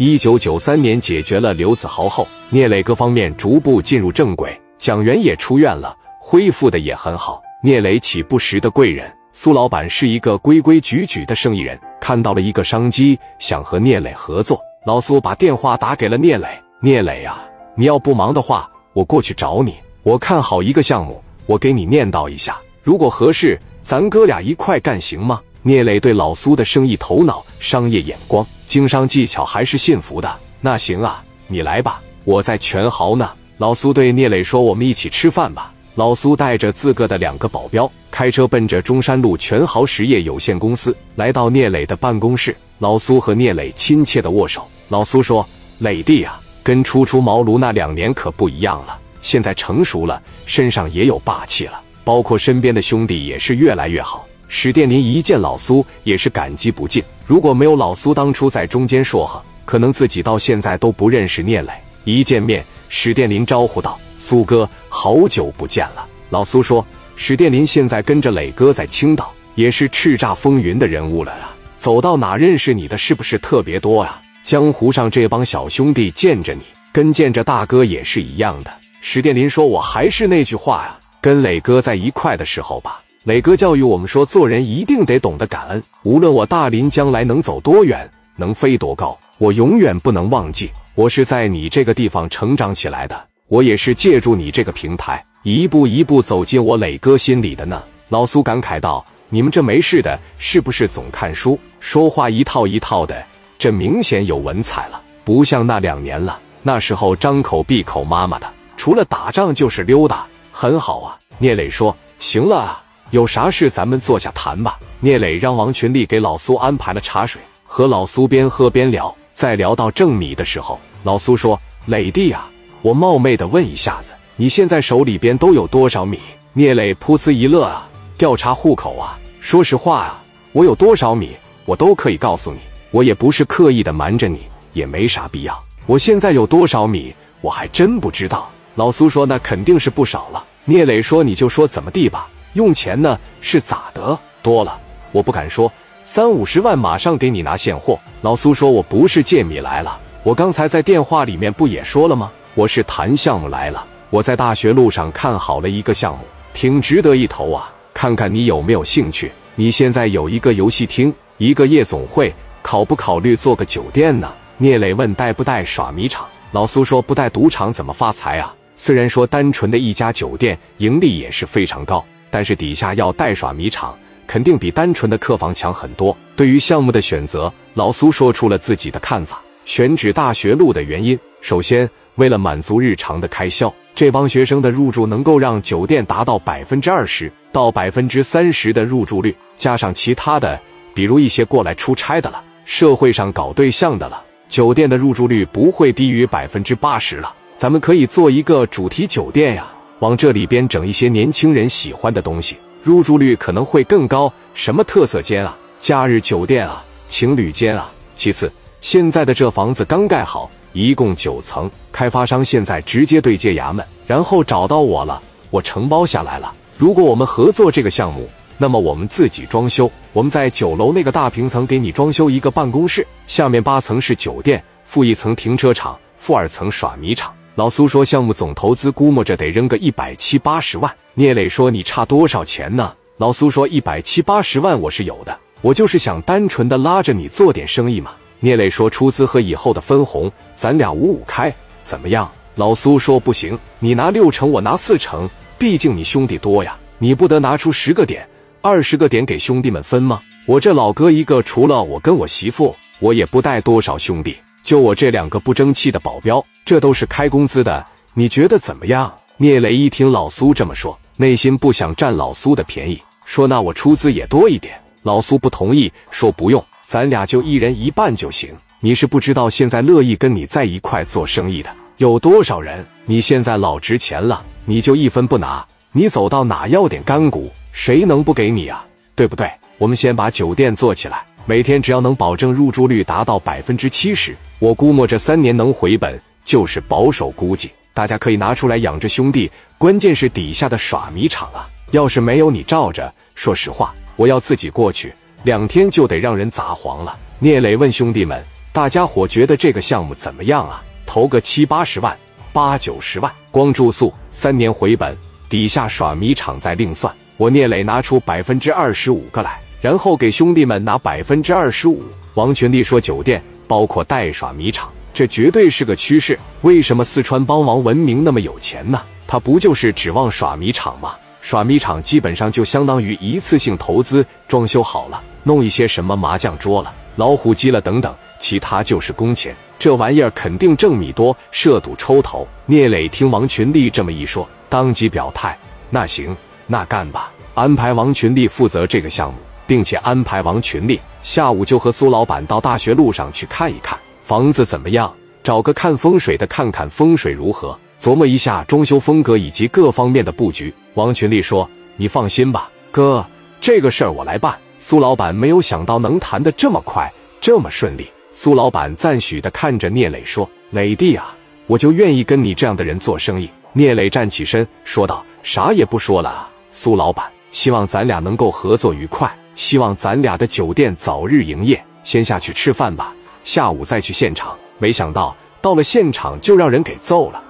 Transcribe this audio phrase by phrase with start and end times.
[0.00, 7.42] 一九九三年解决了刘子豪后，聂磊各方面逐步进入正轨，蒋元也出院了，恢复的也很好。
[7.64, 14.60] 聂磊起不时的贵人苏老板是一个规规矩矩的生意人，看到了一个商机，想和聂磊合作。
[14.86, 16.46] 老苏把电话打给了聂磊
[16.80, 17.44] ：“聂磊啊，
[17.74, 19.74] 你要不忙的话，我过去找你。
[20.04, 30.32] 我看好一个项目，我给你念叨一下，如果合适，咱哥俩一块干行吗？”聂磊对老苏的生意头脑、商业眼光、经商技巧还是信服的。
[30.60, 33.28] 那行啊，你来吧，我在全豪呢。
[33.56, 42.54] 老苏对聂磊说：“我们一起吃饭吧。”老苏带着自个的两个保镖，开车奔着中山路全豪实业有限公司，来到聂磊的办公室。
[42.78, 44.68] 老苏和聂磊亲切的握手。
[44.90, 45.44] 老苏说
[45.80, 57.02] ：“磊弟啊，跟初出茅庐那两年可不一样了，现在成熟了，身上也有霸气了，包括身边的兄弟也是越来越好。”史殿林一见老苏也是感激不尽。
[57.28, 61.70] 如果没有老苏当初在中间说和，可能自己到现在都不认识聂磊。
[62.04, 66.82] 一见面，史殿林招呼道：“苏哥，好久不见了。”老苏说
[67.16, 71.54] ：“史殿林现在跟着磊哥在青岛，也是叱咤风云的人物了啊！
[71.78, 74.22] 走到哪认识你的是不是特别多啊？
[74.42, 85.82] 江湖上这帮小兄弟见着你，跟见着大哥也是一样的。”史殿林说：“我还是那句话呀，跟磊哥在一块的时候吧。”磊哥教育我们说，做人一定得懂得感恩。
[86.02, 93.22] 无论我大林将来能走多远，能飞多高，我永远不能忘记，我是在你这个地方成长起来的。
[93.48, 97.82] 我也是借助你这个平台，一步一步走进我磊哥心里的呢。
[98.08, 103.22] 老苏感慨道：“你们这没事的，是不是总看书，说话一套一套的？
[103.58, 106.40] 这明显有文采了，不像那两年了。
[106.62, 114.78] 那时候张口闭口妈妈的，除了打仗就是溜达，很好啊。”聂磊说：“行了。”有啥事咱们坐下谈吧。
[115.00, 119.14] 聂磊让王群力给老苏安排了茶水，和老苏边喝边聊。
[119.32, 122.50] 在聊到正米的时候，老苏说：“磊弟啊，
[122.82, 126.18] 我冒昧的问一下子，你现在手里边都有多少米？”
[126.52, 129.16] 聂磊噗呲一乐啊，调查户口啊。
[129.38, 132.58] 说实话啊，我有多少米，我都可以告诉你。
[132.90, 134.40] 我也不是刻意的瞒着你，
[134.72, 135.56] 也没啥必要。
[135.86, 138.50] 我现在有多少米，我还真不知道。
[138.74, 144.18] 老苏说：“那肯定是不少了。”聂磊说：“你就说怎么地吧。”用钱呢是咋的？
[144.42, 144.76] 多了
[145.12, 147.96] 我不敢说，三五十万马上给你拿现货。
[148.20, 152.32] 老苏说：“我不是借米来了，我刚才在电话里面不也说了吗？
[152.56, 153.86] 我是谈项目来了。
[154.10, 159.30] 我在大学路上看好了一个项目，挺值得一投啊，看看你有没有兴趣。
[159.54, 168.52] 你现在有一个游戏厅，一个夜总会，考不考虑做个酒店呢？”聂磊问：“带不带耍米场？”老苏说：“不带赌场怎么发财啊？
[168.76, 173.96] 虽然说单纯的一家酒店盈利也是非常高。”但是底下要带耍迷场，
[174.26, 176.16] 肯定比单纯的客房强很多。
[176.36, 179.40] 对于项目的选择，老苏说出了自己的看法。
[179.64, 190.58] 选址大学路的原因，首先为了满足日常的开销，这帮学生的入住能够让酒店达到百分之二十到百分之三十的入住率，加上其他的，
[190.94, 197.34] 比如一些过来出差的了，社会上搞对象的了，酒店的入住率不会低于百分之八十了。
[197.56, 199.66] 咱们可以做一个主题酒店呀。
[200.00, 204.32] 往这里边整一些年轻人喜欢的东西，入住率可能会更高。
[204.54, 207.90] 什么特色间啊，假日酒店啊，情侣间啊。
[208.14, 215.20] 其次，现在的这房子刚盖好，一共九层，开发商现在直接对接衙门，然后找到我了，
[215.50, 216.52] 我承包下来了。
[216.76, 227.32] 如果我们合作这个项目，那么我们自己装修，我们在九楼那个大平层给你装修一个办公室，下面八层是酒店，负一层停车场，负二层耍米场。
[227.58, 241.52] 老苏说：“项目总投资估摸着得扔个一百七八十万。”聂磊说：“你差多少钱呢？”老苏说：“一百七八十万我是有的，我就是想单纯的拉着你做点生意嘛。”聂磊说：“出资和以后的分红，咱俩五五开，
[241.82, 248.24] 怎么样？”老苏说：“不行，你拿六成，我拿四成，毕竟你兄弟多呀，你不得拿出十个点、
[248.62, 250.20] 二十个点给兄弟们分吗？
[250.46, 259.10] 我这老哥一个，除了我跟我媳妇，我也不带多少兄弟。”就我这两个不争气的保镖，这都是开工资的，你觉得怎么样？
[259.38, 264.78] 聂磊一听老苏这么说，内心不想占老苏的便宜，说那我出资也多一点。
[265.02, 268.54] 老苏不同意，说不用，咱俩就一人一半就行。
[268.80, 272.84] 你是不知道，现在乐意跟你在一块做生意的有多少人？
[273.06, 278.84] 你现在老值钱了，你就一分不拿，你走到哪要点干股，谁能不给你啊？
[279.14, 279.50] 对不对？
[279.78, 281.24] 我们先把酒店做起来。
[281.46, 287.70] 每天只要能保证入住率达到百分之七十，我估摸这三年能回本，就是保守估计。
[287.92, 291.68] 大家可以拿出来养着兄弟，关键是底下的耍米场啊！
[291.90, 295.12] 要是没有你罩着，说实话，我要自己过去，
[295.42, 297.14] 两天就得让人砸黄了。
[297.38, 298.42] 聂磊问兄弟们
[298.72, 300.82] ：“大家伙觉得这个项目怎么样啊？
[301.04, 302.16] 投个七八十万、
[302.50, 305.14] 八九十万，光住宿三年回本，
[305.50, 307.14] 底下耍米场再另算。
[307.36, 312.02] 我聂磊拿出百分之二十五个来，然后给兄弟们拿百分之二十五。
[312.34, 316.38] 王群力说：“酒店包括代耍米场，这绝对是个趋势。
[316.60, 319.02] 为什么四川帮王文明那么有钱呢？
[319.26, 321.16] 他不就是指望耍米场吗？
[321.40, 329.52] 耍米场基本上就相当于一次性投资，装修好了，弄一些什么麻将桌了、老虎机了等等，其他就是工钱。
[329.76, 335.58] 这玩意儿肯定挣米多，涉赌抽头。”聂磊听王群力这么一说，当即表态
[335.90, 336.36] ：“那行，
[336.68, 343.98] 那干吧，安排王群力负责这个项目。”并且安排王群力下午就和苏老板到大学路上去看一看
[344.28, 345.10] 房子怎么样，
[345.42, 350.70] 找个看风水的看看风水如何，琢磨一下装修风格以及各方面的布局。
[350.96, 351.66] 王群力说
[351.96, 353.24] ：“你放心吧，哥，
[353.58, 357.10] 这个事儿我来办。”苏老板没有想到能谈得这么快，
[357.40, 358.06] 这么顺利。
[358.34, 361.34] 苏老板赞许的看着聂磊说：“磊弟啊，
[361.66, 373.14] 我就愿意跟你这样的人做生意。”聂磊站起身说道：“啥也不说了，苏老板，希望咱俩能够合作愉快。”希望咱俩的酒店早日营业，先下去吃饭吧，
[373.48, 374.54] 下午再去现场。
[374.76, 377.42] 没想到到了现场就让人给揍了。